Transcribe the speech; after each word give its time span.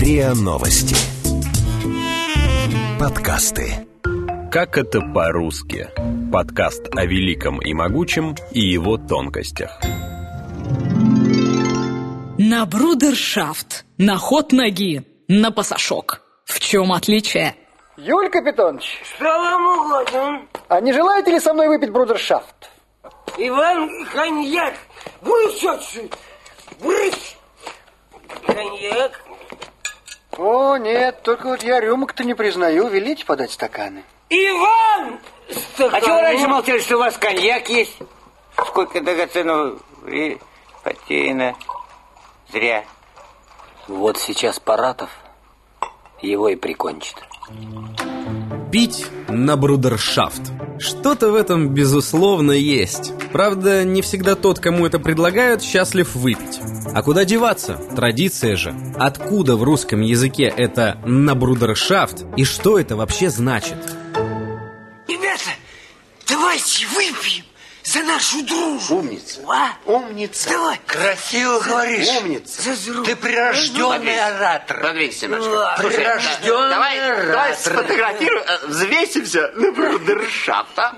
РИА 0.00 0.34
Новости. 0.34 0.96
Подкасты. 2.98 3.86
Как 4.50 4.78
это 4.78 5.00
по-русски? 5.00 5.88
Подкаст 6.32 6.88
о 6.96 7.04
великом 7.04 7.60
и 7.60 7.74
могучем 7.74 8.34
и 8.52 8.60
его 8.60 8.96
тонкостях. 8.96 9.78
На 12.38 12.64
брудершафт, 12.66 13.84
на 13.98 14.16
ход 14.16 14.52
ноги, 14.52 15.02
на 15.28 15.50
пасашок. 15.50 16.22
В 16.44 16.58
чем 16.60 16.92
отличие? 16.92 17.54
Юль 17.96 18.30
Капитонович, 18.30 19.02
Что 19.16 19.24
вам 19.24 19.66
угодно? 19.86 20.42
а 20.68 20.80
не 20.80 20.92
желаете 20.92 21.32
ли 21.32 21.40
со 21.40 21.52
мной 21.52 21.68
выпить 21.68 21.90
брудершафт? 21.90 22.70
Иван 23.36 23.90
коньяк. 24.14 24.74
Брысь 25.20 25.64
отсюда. 25.64 26.16
Брысь. 26.82 27.36
Коньяк. 28.46 29.20
О, 30.40 30.78
нет, 30.78 31.22
только 31.22 31.48
вот 31.48 31.62
я 31.62 31.80
рюмок-то 31.80 32.24
не 32.24 32.32
признаю. 32.32 32.88
Велите 32.88 33.26
подать 33.26 33.52
стаканы. 33.52 34.04
Иван! 34.30 35.18
А 35.92 36.00
чего 36.00 36.18
раньше 36.18 36.48
молчали, 36.48 36.80
что 36.80 36.96
у 36.96 37.00
вас 37.00 37.18
коньяк 37.18 37.68
есть? 37.68 37.98
Сколько 38.56 39.02
драгоценного 39.02 39.78
и 40.10 40.38
потеряно 40.82 41.54
зря. 42.50 42.84
Вот 43.86 44.16
сейчас 44.16 44.58
Паратов 44.58 45.10
его 46.22 46.48
и 46.48 46.56
прикончит. 46.56 47.16
Пить 48.72 49.04
на 49.28 49.58
брудершафт. 49.58 50.52
Что-то 50.78 51.32
в 51.32 51.34
этом, 51.34 51.68
безусловно, 51.68 52.52
есть. 52.52 53.12
Правда, 53.30 53.84
не 53.84 54.00
всегда 54.00 54.36
тот, 54.36 54.58
кому 54.58 54.86
это 54.86 54.98
предлагают, 54.98 55.62
счастлив 55.62 56.14
выпить. 56.14 56.39
А 56.92 57.02
куда 57.02 57.24
деваться? 57.24 57.74
Традиция 57.94 58.56
же. 58.56 58.74
Откуда 58.98 59.56
в 59.56 59.62
русском 59.62 60.00
языке 60.00 60.52
это 60.54 60.98
на 61.04 61.34
брудершафт 61.34 62.24
и 62.36 62.44
что 62.44 62.78
это 62.78 62.96
вообще 62.96 63.30
значит? 63.30 63.76
Ребята, 65.06 65.50
давайте 66.28 66.86
выпьем 66.88 67.44
за 67.84 68.02
нашу 68.02 68.44
дружбу. 68.44 68.96
Умница. 68.96 69.40
А? 69.48 69.70
Умница. 69.86 70.50
Давай. 70.50 70.80
Красиво 70.86 71.60
говоришь. 71.60 72.06
За 72.06 72.18
Умница. 72.18 72.62
дружбу. 72.86 73.04
Ты 73.04 73.16
прирожденный 73.16 74.20
оратор. 74.20 74.80
Подвинься 74.80 75.28
Ладно. 75.28 75.88
Прирожденный 75.88 76.70
Давай, 76.70 76.98
давай 76.98 77.52
оратор. 77.52 77.56
сфотографируем, 77.56 78.42
э, 78.46 78.66
взвесимся 78.66 79.50
на 79.54 79.72
брудершафт, 79.72 80.78
а? 80.78 80.94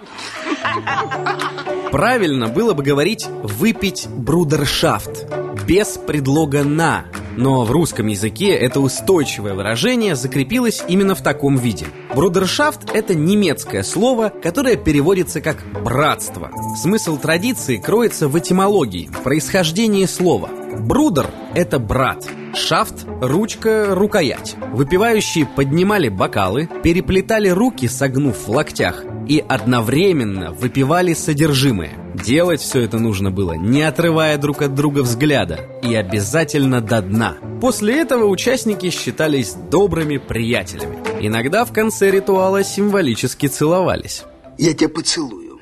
Правильно 1.91 2.49
было 2.49 2.73
бы 2.75 2.83
говорить 2.83 3.27
«выпить 3.27 4.06
брудершафт» 4.09 5.27
без 5.73 5.97
предлога 5.97 6.65
«на». 6.65 7.06
Но 7.34 7.65
в 7.65 7.70
русском 7.70 8.06
языке 8.06 8.51
это 8.51 8.78
устойчивое 8.78 9.55
выражение 9.55 10.17
закрепилось 10.17 10.83
именно 10.87 11.15
в 11.15 11.23
таком 11.23 11.56
виде. 11.56 11.87
Брудершафт– 12.15 12.91
это 12.95 13.15
немецкое 13.15 13.83
слово, 13.83 14.31
которое 14.43 14.77
переводится 14.77 15.41
как 15.41 15.65
«братство». 15.83 16.50
Смысл 16.77 17.17
традиции 17.17 17.78
кроется 17.78 18.28
в 18.28 18.39
этимологии, 18.39 19.09
происхождении 19.25 20.05
слова. 20.05 20.50
Bruder – 20.78 21.55
это 21.55 21.78
брат, 21.78 22.27
Schaft– 22.55 23.06
ручка, 23.20 23.95
рукоять. 23.95 24.56
Выпивающие 24.73 25.47
поднимали 25.47 26.09
бокалы, 26.09 26.69
переплетали 26.83 27.48
руки, 27.48 27.87
согнув 27.89 28.47
в 28.47 28.51
локтях, 28.51 29.05
и 29.28 29.45
одновременно 29.47 30.53
выпивали 30.53 31.15
содержимое. 31.15 31.93
Делать 32.15 32.61
все 32.61 32.81
это 32.81 32.98
нужно 32.98 33.31
было, 33.31 33.53
не 33.53 33.83
отрывая 33.83 34.37
друг 34.39 34.62
от 34.62 34.75
друга 34.75 35.00
взгляда, 35.00 35.61
и 35.83 35.95
обязательно 35.95 36.81
до 36.81 37.00
дна. 37.03 37.37
После 37.61 38.00
этого 38.00 38.27
участники 38.27 38.91
считались 38.91 39.55
добрыми 39.55 40.19
приятелями. 40.19 40.98
Иногда 41.20 41.65
в 41.65 41.73
конце 41.73 42.11
ритуала 42.11 42.65
символически 42.65 43.47
целовались. 43.47 44.25
Я 44.59 44.75
тебя 44.75 44.89
поцелую. 44.89 45.59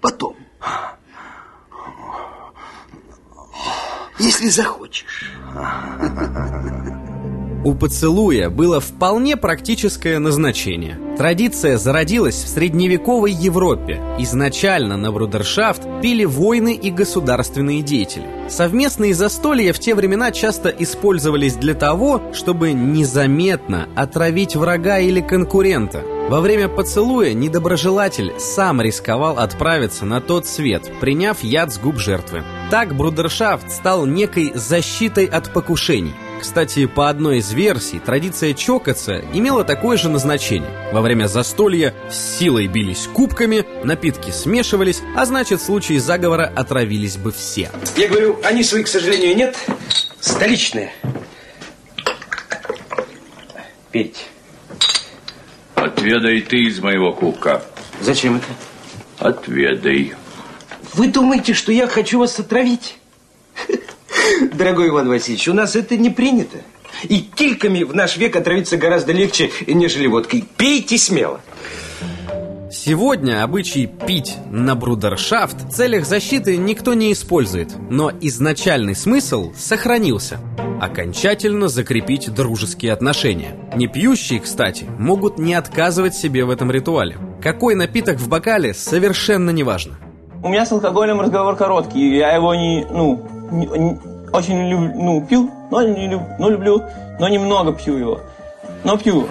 Потом. 0.00 0.36
Если 4.18 4.48
захочешь. 4.48 5.32
У 7.64 7.74
поцелуя 7.74 8.50
было 8.50 8.78
вполне 8.78 9.38
практическое 9.38 10.18
назначение. 10.18 11.00
Традиция 11.16 11.78
зародилась 11.78 12.44
в 12.44 12.48
средневековой 12.48 13.32
Европе. 13.32 14.02
Изначально 14.18 14.98
на 14.98 15.10
брудершафт 15.10 15.82
пили 16.02 16.26
воины 16.26 16.74
и 16.74 16.90
государственные 16.90 17.80
деятели. 17.80 18.26
Совместные 18.50 19.14
застолья 19.14 19.72
в 19.72 19.78
те 19.78 19.94
времена 19.94 20.30
часто 20.30 20.68
использовались 20.68 21.54
для 21.54 21.74
того, 21.74 22.20
чтобы 22.34 22.72
незаметно 22.72 23.88
отравить 23.96 24.56
врага 24.56 24.98
или 24.98 25.22
конкурента. 25.22 26.02
Во 26.28 26.40
время 26.40 26.68
поцелуя 26.68 27.34
недоброжелатель 27.34 28.32
сам 28.38 28.80
рисковал 28.80 29.38
отправиться 29.38 30.06
на 30.06 30.22
тот 30.22 30.46
свет, 30.46 30.90
приняв 30.98 31.44
яд 31.44 31.70
с 31.70 31.78
губ 31.78 31.98
жертвы. 31.98 32.42
Так 32.70 32.96
брудершафт 32.96 33.70
стал 33.70 34.06
некой 34.06 34.50
защитой 34.54 35.26
от 35.26 35.52
покушений. 35.52 36.14
Кстати, 36.40 36.86
по 36.86 37.10
одной 37.10 37.38
из 37.38 37.52
версий, 37.52 37.98
традиция 37.98 38.54
чокаться 38.54 39.22
имела 39.34 39.64
такое 39.64 39.98
же 39.98 40.08
назначение. 40.08 40.70
Во 40.92 41.02
время 41.02 41.26
застолья 41.26 41.94
с 42.10 42.38
силой 42.38 42.68
бились 42.68 43.06
кубками, 43.12 43.66
напитки 43.84 44.30
смешивались, 44.30 45.02
а 45.14 45.26
значит, 45.26 45.60
в 45.60 45.64
случае 45.64 46.00
заговора 46.00 46.50
отравились 46.56 47.18
бы 47.18 47.32
все. 47.32 47.70
Я 47.96 48.08
говорю, 48.08 48.40
они 48.42 48.64
свои, 48.64 48.82
к 48.82 48.88
сожалению, 48.88 49.36
нет. 49.36 49.56
Столичные. 50.20 50.90
Пейте. 53.92 54.20
Отведай 56.04 56.42
ты 56.42 56.58
из 56.58 56.80
моего 56.80 57.14
кубка. 57.14 57.64
Зачем 58.02 58.36
это? 58.36 58.46
Отведай. 59.26 60.12
Вы 60.92 61.08
думаете, 61.08 61.54
что 61.54 61.72
я 61.72 61.86
хочу 61.86 62.18
вас 62.18 62.38
отравить? 62.38 62.98
Дорогой 64.52 64.88
Иван 64.88 65.08
Васильевич, 65.08 65.48
у 65.48 65.54
нас 65.54 65.76
это 65.76 65.96
не 65.96 66.10
принято. 66.10 66.58
И 67.04 67.20
кильками 67.20 67.84
в 67.84 67.94
наш 67.94 68.18
век 68.18 68.36
отравиться 68.36 68.76
гораздо 68.76 69.12
легче, 69.12 69.50
нежели 69.66 70.06
водкой. 70.06 70.44
Пейте 70.58 70.98
смело. 70.98 71.40
Сегодня 72.70 73.42
обычай 73.42 73.86
пить 73.86 74.36
на 74.50 74.74
брудершафт 74.74 75.70
в 75.70 75.70
целях 75.70 76.04
защиты 76.04 76.58
никто 76.58 76.92
не 76.92 77.14
использует, 77.14 77.74
но 77.88 78.12
изначальный 78.20 78.94
смысл 78.94 79.54
сохранился. 79.56 80.38
Окончательно 80.80 81.68
закрепить 81.68 82.32
дружеские 82.32 82.92
отношения. 82.92 83.56
Не 83.76 83.86
пьющие, 83.86 84.40
кстати, 84.40 84.84
могут 84.98 85.38
не 85.38 85.54
отказывать 85.54 86.14
себе 86.14 86.44
в 86.44 86.50
этом 86.50 86.70
ритуале. 86.70 87.16
Какой 87.42 87.74
напиток 87.74 88.16
в 88.18 88.28
бокале, 88.28 88.74
совершенно 88.74 89.50
неважно. 89.50 89.94
У 90.42 90.48
меня 90.48 90.66
с 90.66 90.72
алкоголем 90.72 91.20
разговор 91.20 91.56
короткий. 91.56 92.16
Я 92.16 92.32
его 92.34 92.54
не, 92.54 92.84
ну, 92.90 93.22
не- 93.50 93.66
не- 93.66 93.98
очень 94.32 94.68
люблю, 94.68 94.92
ну, 94.94 95.26
пил, 95.26 95.50
но 95.70 95.82
не 95.82 96.20
но 96.38 96.50
люблю, 96.50 96.82
но 97.18 97.28
немного 97.28 97.72
пью 97.72 97.96
его. 97.96 98.20
Но 98.82 98.98
пью. 98.98 99.28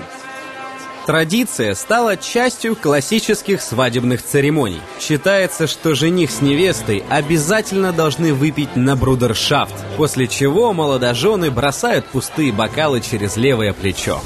Традиция 1.05 1.75
стала 1.75 2.15
частью 2.15 2.77
классических 2.77 3.61
свадебных 3.61 4.23
церемоний. 4.23 4.79
Считается, 5.01 5.67
что 5.67 5.95
жених 5.95 6.31
с 6.31 6.39
невестой 6.39 7.03
обязательно 7.09 7.91
должны 7.91 8.33
выпить 8.33 8.77
на 8.77 8.95
брудершафт, 8.95 9.73
после 9.97 10.27
чего 10.27 10.71
молодожены 10.71 11.51
бросают 11.51 12.05
пустые 12.05 12.53
бокалы 12.53 13.01
через 13.01 13.35
левое 13.35 13.73
плечо. 13.73 14.21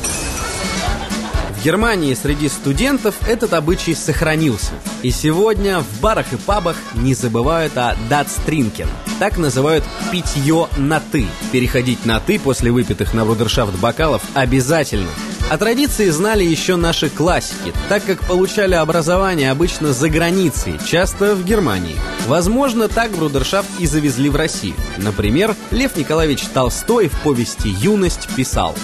В 1.58 1.66
Германии 1.66 2.14
среди 2.14 2.48
студентов 2.48 3.16
этот 3.28 3.54
обычай 3.54 3.96
сохранился. 3.96 4.74
И 5.02 5.10
сегодня 5.10 5.80
в 5.80 6.00
барах 6.00 6.32
и 6.32 6.38
пабах 6.38 6.78
не 6.94 7.16
забывают 7.16 7.76
о 7.76 7.96
датстринкен. 8.08 8.88
Так 9.18 9.40
называют 9.40 9.84
питье 10.12 10.68
на 10.78 11.00
«ты». 11.00 11.26
Переходить 11.52 12.06
на 12.06 12.20
«ты» 12.20 12.38
после 12.38 12.72
выпитых 12.72 13.16
на 13.16 13.26
брудершафт 13.26 13.74
бокалов 13.80 14.22
обязательно. 14.36 15.10
О 15.50 15.58
традиции 15.58 16.10
знали 16.10 16.44
еще 16.44 16.76
наши 16.76 17.10
классики, 17.10 17.72
так 17.88 18.04
как 18.04 18.20
получали 18.28 18.74
образование 18.74 19.50
обычно 19.50 19.94
за 19.94 20.10
границей, 20.10 20.78
часто 20.86 21.36
в 21.36 21.46
Германии. 21.46 21.96
Возможно, 22.28 22.90
так 22.90 23.12
брудершафт 23.12 23.70
и 23.80 23.88
завезли 23.88 24.30
в 24.30 24.36
Россию. 24.36 24.76
Например, 24.98 25.56
Лев 25.72 25.96
Николаевич 25.96 26.42
Толстой 26.54 27.08
в 27.08 27.18
повести 27.22 27.70
«Юность» 27.70 28.28
писал 28.36 28.76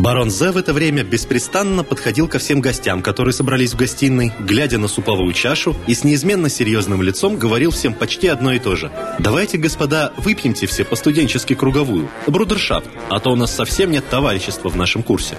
Барон 0.00 0.30
Зе 0.30 0.50
в 0.50 0.56
это 0.56 0.72
время 0.72 1.04
беспрестанно 1.04 1.84
подходил 1.84 2.26
ко 2.26 2.38
всем 2.38 2.62
гостям, 2.62 3.02
которые 3.02 3.34
собрались 3.34 3.74
в 3.74 3.76
гостиной, 3.76 4.32
глядя 4.38 4.78
на 4.78 4.88
суповую 4.88 5.34
чашу 5.34 5.76
и 5.86 5.92
с 5.92 6.04
неизменно 6.04 6.48
серьезным 6.48 7.02
лицом 7.02 7.36
говорил 7.36 7.70
всем 7.70 7.92
почти 7.92 8.28
одно 8.28 8.54
и 8.54 8.58
то 8.58 8.76
же. 8.76 8.90
«Давайте, 9.18 9.58
господа, 9.58 10.14
выпьемте 10.16 10.66
все 10.66 10.86
по-студенчески 10.86 11.54
круговую, 11.54 12.08
брудершафт, 12.26 12.86
а 13.10 13.20
то 13.20 13.30
у 13.30 13.36
нас 13.36 13.54
совсем 13.54 13.90
нет 13.90 14.08
товарищества 14.08 14.70
в 14.70 14.76
нашем 14.76 15.02
курсе». 15.02 15.36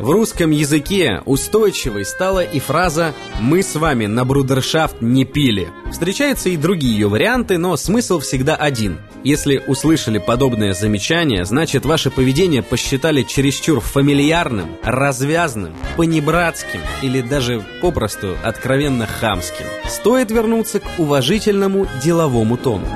В 0.00 0.08
русском 0.08 0.52
языке 0.52 1.20
устойчивой 1.24 2.04
стала 2.04 2.44
и 2.44 2.60
фраза 2.60 3.14
«Мы 3.40 3.64
с 3.64 3.74
вами 3.74 4.06
на 4.06 4.24
брудершафт 4.24 5.00
не 5.00 5.24
пили». 5.24 5.70
Встречаются 5.90 6.50
и 6.50 6.56
другие 6.56 6.92
ее 6.92 7.08
варианты, 7.08 7.58
но 7.58 7.76
смысл 7.76 8.20
всегда 8.20 8.54
один. 8.54 8.98
Если 9.24 9.56
услышали 9.56 10.18
подобное 10.18 10.74
замечание, 10.74 11.46
значит 11.46 11.86
ваше 11.86 12.10
поведение 12.10 12.62
посчитали 12.62 13.22
чересчур 13.22 13.80
фамильярным, 13.80 14.76
развязным, 14.82 15.74
понебратским 15.96 16.82
или 17.00 17.22
даже 17.22 17.66
попросту 17.80 18.36
откровенно 18.44 19.06
хамским. 19.06 19.64
Стоит 19.88 20.30
вернуться 20.30 20.80
к 20.80 20.98
уважительному 20.98 21.88
деловому 22.02 22.58
тону. 22.58 22.86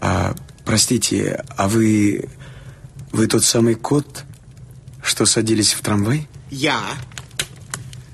А, 0.00 0.36
простите, 0.64 1.44
а 1.56 1.66
вы... 1.66 2.28
Вы 3.10 3.26
тот 3.26 3.42
самый 3.42 3.74
кот, 3.74 4.22
что 5.02 5.26
садились 5.26 5.72
в 5.72 5.80
трамвай? 5.80 6.28
Я. 6.52 6.80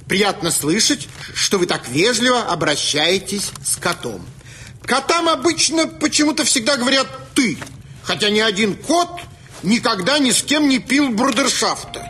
Приятно 0.08 0.50
слышать, 0.50 1.08
что 1.34 1.58
вы 1.58 1.66
так 1.66 1.88
вежливо 1.90 2.40
обращаетесь 2.40 3.52
с 3.62 3.76
котом. 3.76 4.22
Котам 4.82 5.28
обычно 5.28 5.86
почему-то 5.86 6.44
всегда 6.44 6.78
говорят 6.78 7.06
«ты», 7.34 7.58
хотя 8.02 8.30
ни 8.30 8.40
один 8.40 8.74
кот 8.74 9.08
никогда 9.62 10.18
ни 10.18 10.30
с 10.30 10.42
кем 10.42 10.68
не 10.68 10.78
пил 10.78 11.10
брудершафта. 11.10 12.06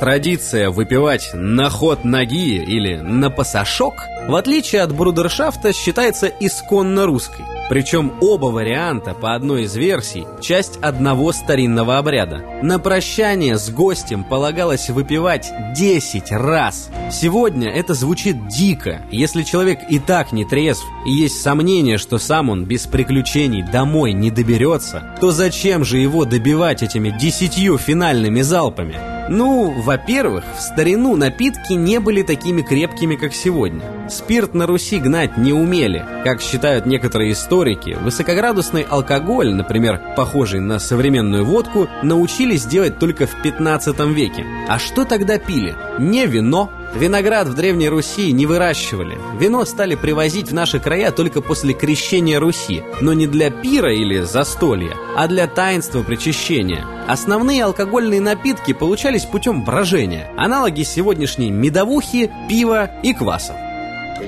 Традиция 0.00 0.70
выпивать 0.70 1.30
на 1.32 1.70
ход 1.70 2.04
ноги 2.04 2.56
или 2.56 2.96
на 2.96 3.30
пасашок, 3.30 3.94
в 4.28 4.34
отличие 4.34 4.82
от 4.82 4.94
брудершафта, 4.94 5.72
считается 5.72 6.26
исконно 6.26 7.06
русской. 7.06 7.55
Причем 7.68 8.12
оба 8.20 8.46
варианта, 8.46 9.12
по 9.14 9.34
одной 9.34 9.64
из 9.64 9.74
версий, 9.74 10.26
часть 10.40 10.76
одного 10.82 11.32
старинного 11.32 11.98
обряда. 11.98 12.42
На 12.62 12.78
прощание 12.78 13.58
с 13.58 13.70
гостем 13.70 14.22
полагалось 14.22 14.88
выпивать 14.88 15.52
10 15.74 16.30
раз. 16.30 16.90
Сегодня 17.10 17.68
это 17.70 17.94
звучит 17.94 18.48
дико. 18.48 19.02
Если 19.10 19.42
человек 19.42 19.80
и 19.90 19.98
так 19.98 20.32
не 20.32 20.44
трезв, 20.44 20.84
и 21.06 21.10
есть 21.10 21.40
сомнение, 21.40 21.98
что 21.98 22.18
сам 22.18 22.50
он 22.50 22.64
без 22.64 22.86
приключений 22.86 23.62
домой 23.62 24.12
не 24.12 24.30
доберется, 24.30 25.16
то 25.20 25.32
зачем 25.32 25.84
же 25.84 25.98
его 25.98 26.24
добивать 26.24 26.82
этими 26.82 27.10
десятью 27.10 27.78
финальными 27.78 28.42
залпами? 28.42 29.15
Ну, 29.28 29.70
во-первых, 29.70 30.44
в 30.56 30.60
старину 30.60 31.16
напитки 31.16 31.72
не 31.72 31.98
были 31.98 32.22
такими 32.22 32.62
крепкими, 32.62 33.16
как 33.16 33.34
сегодня. 33.34 33.82
Спирт 34.08 34.54
на 34.54 34.66
Руси 34.66 34.98
гнать 34.98 35.36
не 35.36 35.52
умели. 35.52 36.04
Как 36.22 36.40
считают 36.40 36.86
некоторые 36.86 37.32
историки, 37.32 37.96
высокоградусный 38.00 38.82
алкоголь, 38.82 39.52
например, 39.52 40.00
похожий 40.16 40.60
на 40.60 40.78
современную 40.78 41.44
водку, 41.44 41.88
научились 42.02 42.66
делать 42.66 42.98
только 42.98 43.26
в 43.26 43.42
15 43.42 43.98
веке. 44.12 44.46
А 44.68 44.78
что 44.78 45.04
тогда 45.04 45.38
пили? 45.38 45.74
Не 45.98 46.26
вино, 46.26 46.70
Виноград 46.98 47.46
в 47.46 47.54
Древней 47.54 47.90
Руси 47.90 48.32
не 48.32 48.46
выращивали. 48.46 49.18
Вино 49.38 49.66
стали 49.66 49.94
привозить 49.96 50.50
в 50.50 50.54
наши 50.54 50.80
края 50.80 51.10
только 51.10 51.42
после 51.42 51.74
крещения 51.74 52.40
Руси, 52.40 52.82
но 53.02 53.12
не 53.12 53.26
для 53.26 53.50
пира 53.50 53.92
или 53.92 54.20
застолья, 54.20 54.94
а 55.14 55.28
для 55.28 55.46
таинства 55.46 56.02
причащения. 56.02 56.86
Основные 57.06 57.64
алкогольные 57.64 58.22
напитки 58.22 58.72
получались 58.72 59.26
путем 59.26 59.62
брожения, 59.62 60.30
аналоги 60.38 60.84
сегодняшней 60.84 61.50
медовухи, 61.50 62.32
пива 62.48 62.90
и 63.02 63.12
кваса. 63.12 63.54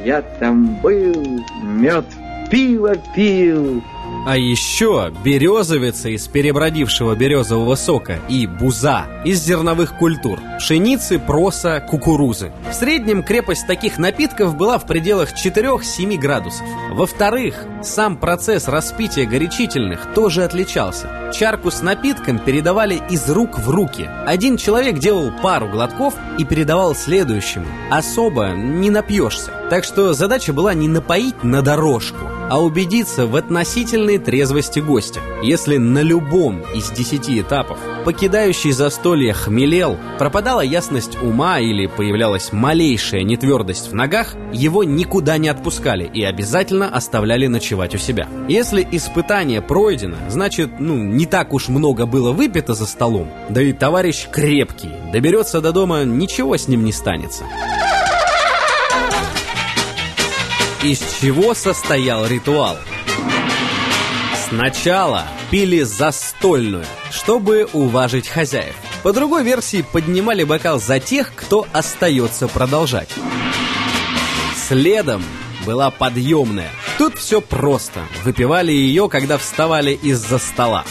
Я 0.05 0.21
там 0.21 0.77
был, 0.83 1.43
мед 1.63 2.05
пиво 2.51 2.95
пил, 3.15 3.83
а 4.29 4.37
еще 4.37 5.11
березовица 5.25 6.11
из 6.11 6.29
перебродившего 6.29 7.15
березового 7.15 7.77
сока 7.77 8.21
и 8.29 8.47
буза 8.47 9.07
из 9.25 9.43
зерновых 9.43 9.97
культур, 9.97 10.39
пшеницы, 10.59 11.19
проса, 11.19 11.81
кукурузы. 11.81 12.53
В 12.71 12.75
среднем 12.75 13.23
крепость 13.23 13.67
таких 13.67 13.97
напитков 13.97 14.55
была 14.55 14.79
в 14.79 14.85
пределах 14.85 15.33
4-7 15.33 16.19
градусов. 16.19 16.67
Во-вторых, 16.91 17.55
сам 17.83 18.19
процесс 18.19 18.69
распития 18.69 19.25
горячительных 19.25 20.13
тоже 20.13 20.45
отличался. 20.45 21.33
Чарку 21.33 21.71
с 21.71 21.81
напитком 21.81 22.39
передавали 22.39 23.01
из 23.09 23.31
рук 23.31 23.59
в 23.59 23.71
руки. 23.71 24.11
Один 24.27 24.59
человек 24.59 24.99
делал 24.99 25.33
пару 25.43 25.69
глотков 25.69 26.13
и 26.37 26.45
передавал 26.45 26.95
следующему. 26.95 27.65
Особо 27.91 28.49
не 28.49 28.91
напьешься. 28.91 29.58
Так 29.71 29.85
что 29.85 30.15
задача 30.15 30.55
была 30.55 30.73
не 30.73 30.89
напоить 30.89 31.45
на 31.45 31.61
дорожку, 31.61 32.25
а 32.49 32.59
убедиться 32.59 33.27
в 33.27 33.37
относительной 33.37 34.17
трезвости 34.17 34.81
гостя. 34.81 35.21
Если 35.43 35.77
на 35.77 36.01
любом 36.01 36.63
из 36.75 36.91
десяти 36.91 37.41
этапов 37.41 37.79
покидающий 38.07 38.73
застолье 38.73 39.35
хмелел, 39.35 39.99
пропадала 40.19 40.63
ясность 40.63 41.23
ума 41.23 41.61
или 41.61 41.87
появлялась 41.87 42.51
малейшая 42.51 43.25
нетвердость 43.25 43.91
в 43.91 43.95
ногах, 43.95 44.35
его 44.55 44.85
никуда 44.85 45.37
не 45.37 45.51
отпускали 45.51 46.11
и 46.15 46.23
обязательно 46.23 46.89
оставляли 46.89 47.47
ночевать 47.47 47.95
у 47.95 47.99
себя. 47.99 48.27
Если 48.49 48.89
испытание 48.91 49.61
пройдено, 49.61 50.17
значит, 50.31 50.81
ну, 50.81 50.97
не 50.97 51.27
так 51.27 51.53
уж 51.53 51.69
много 51.69 52.07
было 52.07 52.33
выпито 52.33 52.73
за 52.73 52.87
столом, 52.87 53.29
да 53.51 53.61
и 53.61 53.75
товарищ 53.75 54.29
крепкий, 54.33 54.93
доберется 55.13 55.61
до 55.61 55.73
дома, 55.73 56.05
ничего 56.05 56.57
с 56.57 56.69
ним 56.69 56.85
не 56.87 56.93
станется. 56.93 57.45
Из 60.83 61.01
чего 61.21 61.55
состоял 61.55 62.25
ритуал? 62.25 62.77
Сначала 64.49 65.27
пили 65.51 65.83
застольную, 65.83 66.85
чтобы 67.11 67.69
уважить 67.73 68.29
хозяев. 68.29 68.77
По 69.03 69.13
другой 69.13 69.43
версии 69.43 69.83
поднимали 69.83 70.45
бокал 70.45 70.79
за 70.79 71.01
тех, 71.01 71.33
кто 71.35 71.67
остается 71.73 72.47
продолжать. 72.47 73.09
Следом 74.69 75.25
была 75.67 75.91
подъемная. 75.91 76.71
Тут 76.97 77.19
все 77.19 77.41
просто. 77.41 78.01
Выпивали 78.23 78.71
ее, 78.71 79.09
когда 79.09 79.37
вставали 79.37 79.99
из-за 80.01 80.39
стола. 80.39 80.85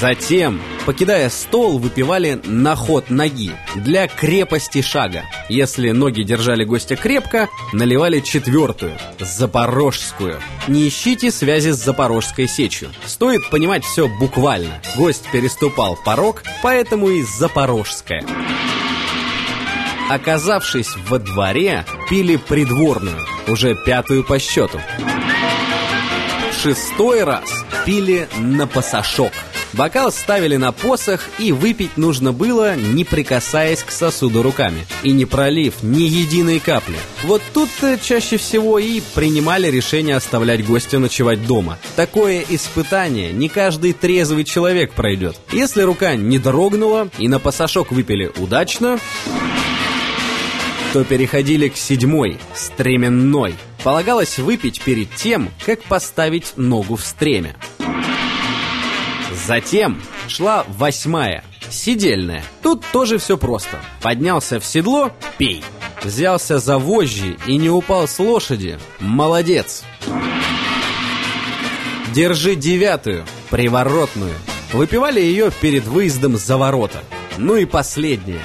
Затем, 0.00 0.60
покидая 0.86 1.30
стол, 1.30 1.78
выпивали 1.78 2.40
на 2.44 2.74
ход 2.74 3.10
ноги 3.10 3.52
для 3.76 4.08
крепости 4.08 4.82
шага. 4.82 5.22
Если 5.48 5.90
ноги 5.90 6.22
держали 6.22 6.64
гостя 6.64 6.96
крепко, 6.96 7.48
наливали 7.72 8.20
четвертую, 8.20 8.98
запорожскую. 9.20 10.40
Не 10.66 10.88
ищите 10.88 11.30
связи 11.30 11.70
с 11.70 11.76
запорожской 11.76 12.48
сечью. 12.48 12.90
Стоит 13.06 13.48
понимать 13.50 13.84
все 13.84 14.08
буквально. 14.08 14.80
Гость 14.96 15.24
переступал 15.32 15.96
порог, 15.96 16.42
поэтому 16.62 17.10
и 17.10 17.22
запорожская. 17.22 18.24
Оказавшись 20.10 20.90
во 21.08 21.18
дворе, 21.18 21.86
пили 22.10 22.36
придворную, 22.36 23.20
уже 23.46 23.74
пятую 23.86 24.24
по 24.24 24.38
счету. 24.38 24.80
Шестой 26.62 27.24
раз 27.24 27.64
пили 27.86 28.28
на 28.36 28.66
пасашок– 28.66 29.32
Бокал 29.76 30.12
ставили 30.12 30.56
на 30.56 30.70
посох, 30.70 31.28
и 31.38 31.50
выпить 31.50 31.96
нужно 31.96 32.32
было, 32.32 32.76
не 32.76 33.04
прикасаясь 33.04 33.82
к 33.82 33.90
сосуду 33.90 34.42
руками. 34.42 34.86
И 35.02 35.10
не 35.10 35.24
пролив 35.24 35.82
ни 35.82 36.02
единой 36.02 36.60
капли. 36.60 36.96
Вот 37.24 37.42
тут-то 37.52 37.98
чаще 37.98 38.36
всего 38.36 38.78
и 38.78 39.00
принимали 39.14 39.68
решение 39.68 40.14
оставлять 40.16 40.64
гостя 40.64 40.98
ночевать 41.00 41.44
дома. 41.44 41.78
Такое 41.96 42.44
испытание 42.48 43.32
не 43.32 43.48
каждый 43.48 43.94
трезвый 43.94 44.44
человек 44.44 44.92
пройдет. 44.92 45.36
Если 45.50 45.82
рука 45.82 46.14
не 46.14 46.38
дрогнула 46.38 47.08
и 47.18 47.26
на 47.26 47.40
пасашок 47.40 47.90
выпили 47.90 48.30
удачно, 48.36 49.00
то 50.92 51.02
переходили 51.02 51.68
к 51.68 51.76
седьмой, 51.76 52.38
стременной. 52.54 53.56
Полагалось 53.82 54.38
выпить 54.38 54.80
перед 54.82 55.12
тем, 55.16 55.50
как 55.66 55.82
поставить 55.82 56.52
ногу 56.56 56.94
в 56.94 57.04
стремя. 57.04 57.56
Затем 59.46 60.00
шла 60.26 60.64
восьмая, 60.68 61.44
сидельная. 61.68 62.42
Тут 62.62 62.82
тоже 62.92 63.18
все 63.18 63.36
просто. 63.36 63.78
Поднялся 64.00 64.58
в 64.58 64.64
седло– 64.64 65.12
пей. 65.38 65.62
Взялся 66.02 66.58
за 66.58 66.78
вожжи 66.78 67.36
и 67.46 67.56
не 67.56 67.68
упал 67.68 68.08
с 68.08 68.18
лошади– 68.18 68.78
молодец. 69.00 69.84
Держи 72.14 72.54
девятую, 72.54 73.24
приворотную. 73.50 74.34
Выпивали 74.72 75.20
ее 75.20 75.50
перед 75.50 75.84
выездом 75.84 76.36
за 76.36 76.56
ворота. 76.56 77.02
Ну 77.36 77.56
и 77.56 77.66
последняя. 77.66 78.42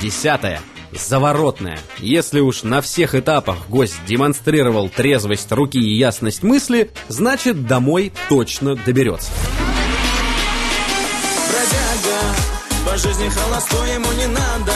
Десятая– 0.00 0.60
заворотная. 0.98 1.78
Если 1.98 2.40
уж 2.40 2.62
на 2.62 2.80
всех 2.80 3.14
этапах 3.14 3.68
гость 3.68 3.96
демонстрировал 4.06 4.88
трезвость 4.88 5.50
руки 5.52 5.78
и 5.78 5.96
ясность 5.96 6.42
мысли, 6.42 6.90
значит 7.08 7.66
домой 7.66 8.12
точно 8.28 8.76
доберется. 8.76 9.30
Бродяга, 11.48 12.90
по 12.90 12.96
жизни 12.96 13.28
холостой 13.28 13.94
ему 13.94 14.12
не 14.18 14.26
надо. 14.26 14.72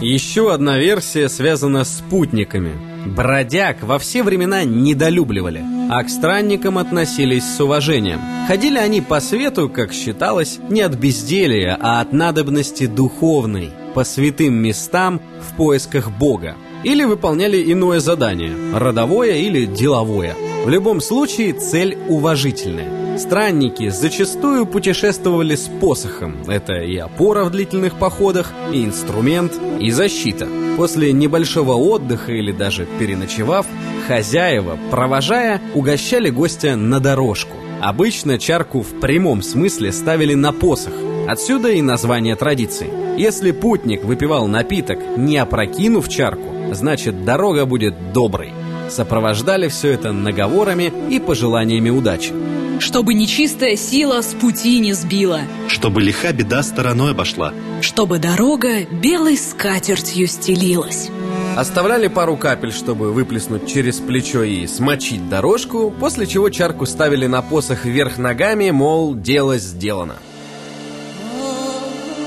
Еще 0.00 0.52
одна 0.52 0.78
версия 0.78 1.28
связана 1.28 1.84
с 1.84 1.98
спутниками. 1.98 2.72
Бродяг 3.06 3.82
во 3.82 3.98
все 3.98 4.22
времена 4.22 4.64
недолюбливали, 4.64 5.62
а 5.90 6.02
к 6.02 6.10
странникам 6.10 6.78
относились 6.78 7.44
с 7.44 7.60
уважением. 7.60 8.20
Ходили 8.46 8.78
они 8.78 9.00
по 9.00 9.20
свету, 9.20 9.68
как 9.68 9.92
считалось, 9.92 10.58
не 10.68 10.82
от 10.82 10.94
безделия, 10.94 11.78
а 11.80 12.00
от 12.00 12.12
надобности 12.12 12.86
духовной– 12.86 13.70
по 13.94 14.04
святым 14.04 14.54
местам 14.54 15.20
в 15.40 15.56
поисках 15.56 16.10
Бога 16.10 16.56
или 16.82 17.04
выполняли 17.04 17.72
иное 17.72 18.00
задание, 18.00 18.52
родовое 18.74 19.36
или 19.36 19.64
деловое. 19.64 20.34
В 20.64 20.68
любом 20.68 21.00
случае, 21.00 21.52
цель 21.52 21.96
уважительная. 22.08 23.18
Странники 23.18 23.90
зачастую 23.90 24.66
путешествовали 24.66 25.54
с 25.54 25.68
посохом. 25.80 26.36
Это 26.48 26.74
и 26.74 26.96
опора 26.96 27.44
в 27.44 27.50
длительных 27.50 27.94
походах, 27.98 28.52
и 28.72 28.84
инструмент, 28.84 29.52
и 29.80 29.90
защита. 29.90 30.48
После 30.76 31.12
небольшого 31.12 31.74
отдыха 31.74 32.32
или 32.32 32.50
даже 32.50 32.86
переночевав, 32.98 33.66
хозяева, 34.08 34.78
провожая, 34.90 35.60
угощали 35.74 36.30
гостя 36.30 36.76
на 36.76 36.98
дорожку. 36.98 37.56
Обычно 37.80 38.38
чарку 38.38 38.80
в 38.82 39.00
прямом 39.00 39.42
смысле 39.42 39.92
ставили 39.92 40.34
на 40.34 40.52
посох. 40.52 40.94
Отсюда 41.26 41.70
и 41.70 41.80
название 41.80 42.36
традиции. 42.36 42.90
Если 43.18 43.50
путник 43.50 44.04
выпивал 44.04 44.46
напиток, 44.46 44.98
не 45.16 45.38
опрокинув 45.38 46.08
чарку, 46.08 46.72
значит 46.72 47.24
дорога 47.24 47.64
будет 47.64 48.12
доброй. 48.12 48.52
Сопровождали 48.90 49.68
все 49.68 49.92
это 49.92 50.12
наговорами 50.12 50.92
и 51.10 51.18
пожеланиями 51.18 51.88
удачи. 51.88 52.32
Чтобы 52.78 53.14
нечистая 53.14 53.76
сила 53.76 54.20
с 54.20 54.34
пути 54.34 54.78
не 54.80 54.92
сбила. 54.92 55.40
Чтобы 55.68 56.02
лиха 56.02 56.32
беда 56.32 56.62
стороной 56.62 57.12
обошла. 57.12 57.54
Чтобы 57.80 58.18
дорога 58.18 58.84
белой 58.84 59.38
скатертью 59.38 60.26
стелилась. 60.26 61.08
Оставляли 61.56 62.08
пару 62.08 62.36
капель, 62.36 62.72
чтобы 62.72 63.12
выплеснуть 63.12 63.72
через 63.72 63.98
плечо 63.98 64.42
и 64.42 64.66
смочить 64.66 65.28
дорожку, 65.30 65.90
после 65.98 66.26
чего 66.26 66.50
чарку 66.50 66.84
ставили 66.84 67.26
на 67.26 67.40
посох 67.40 67.86
вверх 67.86 68.18
ногами, 68.18 68.70
мол, 68.70 69.14
дело 69.14 69.56
сделано. 69.56 70.16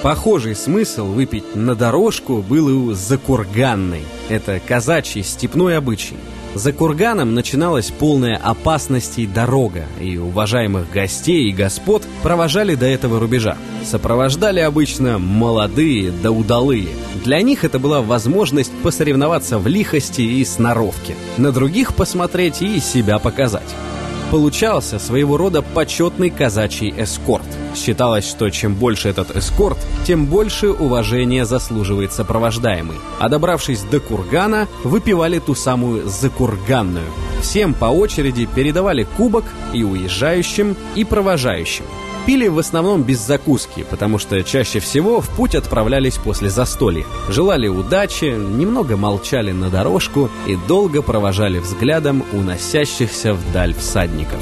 Похожий 0.04 0.56
смысл 0.56 1.06
выпить 1.06 1.56
на 1.56 1.74
дорожку 1.74 2.44
был 2.44 2.70
и 2.70 2.72
у 2.72 2.94
закурганной. 2.94 4.04
Это 4.30 4.62
казачий 4.66 5.24
степной 5.24 5.76
обычай. 5.76 6.16
За 6.54 6.72
курганом 6.72 7.34
начиналась 7.34 7.92
полная 7.92 8.36
опасностей 8.36 9.26
дорога, 9.26 9.86
и 10.00 10.18
уважаемых 10.18 10.90
гостей 10.92 11.50
и 11.50 11.54
господ 11.54 12.04
провожали 12.24 12.76
до 12.76 12.86
этого 12.86 13.20
рубежа. 13.20 13.58
Сопровождали 13.84 14.60
обычно 14.60 15.18
молодые 15.18 16.12
да 16.12 16.32
удалые. 16.32 16.90
Для 17.24 17.42
них 17.42 17.64
это 17.64 17.80
была 17.80 18.02
возможность 18.02 18.72
посоревноваться 18.84 19.58
в 19.58 19.68
лихости 19.68 20.22
и 20.22 20.46
сноровке. 20.46 21.16
На 21.38 21.52
других 21.52 21.96
посмотреть 21.96 22.62
и 22.62 22.80
себя 22.80 23.20
показать. 23.20 23.76
Получался 24.32 25.00
своего 25.00 25.38
рода 25.38 25.62
почетный 25.62 26.30
казачий 26.30 26.94
эскорт. 26.98 27.46
Считалось, 27.76 28.28
что 28.28 28.50
чем 28.50 28.76
больше 28.76 29.08
этот 29.08 29.34
эскорт, 29.36 29.78
тем 30.06 30.26
больше 30.26 30.70
уважения 30.70 31.46
заслуживает 31.46 32.12
сопровождаемый. 32.12 32.98
А 33.20 33.30
добравшись 33.30 33.84
до 33.84 34.02
кургана, 34.02 34.68
выпивали 34.84 35.40
ту 35.40 35.56
самую 35.56 36.10
закурганную. 36.10 37.08
Всем 37.42 37.74
по 37.74 37.86
очереди 37.86 38.50
передавали 38.54 39.08
кубок 39.16 39.46
и 39.74 39.84
уезжающим, 39.84 40.76
и 40.96 41.06
провожающим. 41.06 41.86
Пили 42.28 42.50
в 42.50 42.60
основном 42.60 43.04
без 43.04 43.26
закуски, 43.26 43.86
потому 43.90 44.20
что 44.20 44.44
чаще 44.44 44.82
всего 44.82 45.22
в 45.22 45.30
путь 45.30 45.56
отправлялись 45.56 46.18
после 46.18 46.50
застолья. 46.50 47.06
Желали 47.30 47.70
удачи, 47.70 48.26
немного 48.26 48.98
молчали 48.98 49.54
на 49.54 49.70
дорожку 49.70 50.30
и 50.46 50.58
долго 50.68 51.02
провожали 51.02 51.60
взглядом 51.60 52.26
уносящихся 52.34 53.34
вдаль 53.34 53.74
всадников. 53.74 54.42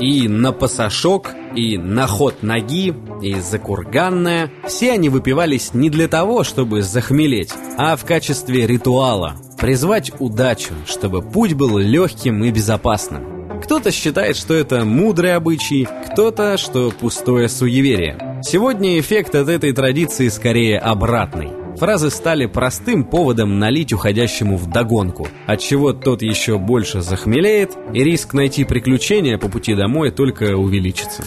И 0.00 0.26
на 0.26 0.50
пасашок, 0.50 1.30
и 1.54 1.78
на 1.78 2.08
ход 2.08 2.42
ноги, 2.42 2.92
и 3.22 3.34
закурганная. 3.34 4.50
Все 4.66 4.90
они 4.90 5.08
выпивались 5.08 5.72
не 5.72 5.88
для 5.88 6.08
того, 6.08 6.42
чтобы 6.42 6.82
захмелеть, 6.82 7.52
а 7.78 7.94
в 7.94 8.04
качестве 8.04 8.66
ритуала. 8.66 9.36
Призвать 9.60 10.10
удачу, 10.18 10.72
чтобы 10.86 11.20
путь 11.20 11.52
был 11.52 11.76
легким 11.76 12.42
и 12.44 12.50
безопасным. 12.50 13.60
Кто-то 13.62 13.90
считает, 13.90 14.36
что 14.38 14.54
это 14.54 14.86
мудрый 14.86 15.34
обычай, 15.34 15.86
кто-то, 16.10 16.56
что 16.56 16.90
пустое 16.90 17.46
суеверие. 17.50 18.40
Сегодня 18.42 18.98
эффект 18.98 19.34
от 19.34 19.50
этой 19.50 19.72
традиции 19.72 20.28
скорее 20.28 20.78
обратный. 20.78 21.50
Фразы 21.76 22.08
стали 22.08 22.46
простым 22.46 23.04
поводом 23.04 23.58
налить 23.58 23.92
уходящему 23.92 24.56
в 24.56 24.66
догонку, 24.66 25.28
отчего 25.46 25.92
тот 25.92 26.22
еще 26.22 26.58
больше 26.58 27.02
захмелеет, 27.02 27.72
и 27.92 28.02
риск 28.02 28.32
найти 28.32 28.64
приключения 28.64 29.36
по 29.36 29.50
пути 29.50 29.74
домой 29.74 30.10
только 30.10 30.56
увеличится. 30.56 31.22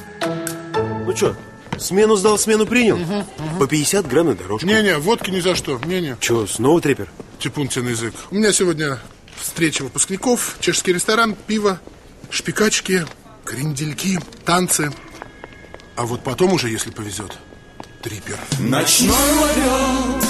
Ну 1.06 1.16
что, 1.16 1.36
смену 1.78 2.16
сдал, 2.16 2.40
смену 2.40 2.66
принял? 2.66 2.98
По 3.60 3.68
50 3.68 4.08
грамм 4.08 4.28
на 4.28 4.34
дорожку. 4.34 4.68
Не-не, 4.68 4.98
водки 4.98 5.30
ни 5.30 5.40
за 5.40 5.54
что. 5.54 5.80
Не-не. 5.86 6.18
Че, 6.20 6.48
снова 6.48 6.82
трепер? 6.82 7.10
Типун 7.44 7.68
тебе 7.68 7.84
на 7.84 7.90
язык. 7.90 8.16
У 8.32 8.36
меня 8.36 8.54
сегодня 8.54 8.98
встреча 9.36 9.84
выпускников, 9.84 10.56
чешский 10.62 10.94
ресторан, 10.94 11.36
пиво, 11.36 11.82
шпикачки, 12.30 13.06
крендельки, 13.44 14.18
танцы. 14.46 14.94
А 15.98 16.06
вот 16.06 16.24
потом 16.24 16.54
уже, 16.54 16.70
если 16.70 16.90
повезет, 16.90 17.38
трипер. 18.02 18.40
Ночной 18.60 19.12
ларек, 19.12 20.24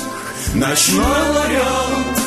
ночной 0.55 1.29
ларек 1.29 2.17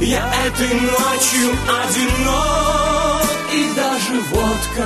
Я 0.00 0.34
этой 0.46 0.80
ночью 0.80 1.56
одинок 1.84 3.22
И 3.54 3.72
даже 3.76 4.20
водка 4.32 4.84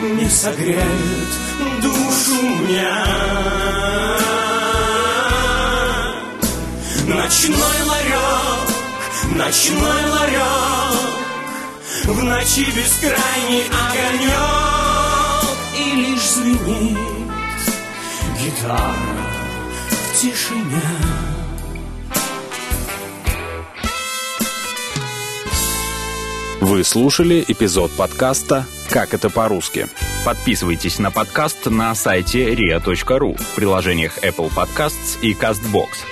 не 0.00 0.30
согреет 0.30 1.28
душу 1.82 2.42
меня 2.42 4.41
Ночной 7.14 7.82
ларек, 7.86 9.36
ночной 9.36 10.10
ларек 10.10 10.44
В 12.04 12.24
ночи 12.24 12.66
бескрайний 12.74 13.64
огонек 13.68 14.32
И 15.78 15.96
лишь 15.96 16.30
звенит 16.30 16.98
гитара 18.40 18.80
в 19.90 20.20
тишине. 20.20 20.80
Вы 26.62 26.84
слушали 26.84 27.44
эпизод 27.46 27.92
подкаста 27.92 28.66
«Как 28.88 29.12
это 29.12 29.28
по-русски». 29.28 29.88
Подписывайтесь 30.24 30.98
на 30.98 31.10
подкаст 31.10 31.66
на 31.66 31.94
сайте 31.94 32.54
ria.ru 32.54 33.36
в 33.36 33.54
приложениях 33.54 34.18
Apple 34.18 34.50
Podcasts 34.54 35.18
и 35.20 35.34
CastBox. 35.34 36.11